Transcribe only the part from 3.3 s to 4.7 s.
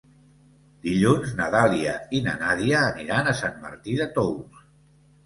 a Sant Martí de Tous.